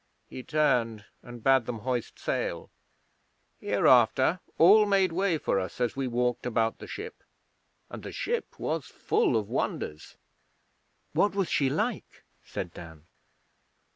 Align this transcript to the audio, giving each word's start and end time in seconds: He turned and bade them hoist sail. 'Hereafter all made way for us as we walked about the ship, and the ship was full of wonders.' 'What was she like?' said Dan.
He 0.27 0.41
turned 0.41 1.05
and 1.21 1.43
bade 1.43 1.67
them 1.67 1.81
hoist 1.81 2.17
sail. 2.17 2.71
'Hereafter 3.59 4.39
all 4.57 4.87
made 4.87 5.11
way 5.11 5.37
for 5.37 5.59
us 5.59 5.79
as 5.79 5.95
we 5.95 6.07
walked 6.07 6.47
about 6.47 6.79
the 6.79 6.87
ship, 6.87 7.23
and 7.87 8.01
the 8.01 8.11
ship 8.11 8.57
was 8.59 8.87
full 8.87 9.37
of 9.37 9.47
wonders.' 9.47 10.17
'What 11.13 11.35
was 11.35 11.49
she 11.49 11.69
like?' 11.69 12.23
said 12.43 12.73
Dan. 12.73 13.05